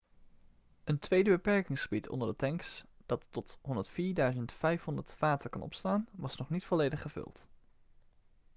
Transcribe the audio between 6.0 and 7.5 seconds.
was nog niet volledig gevuld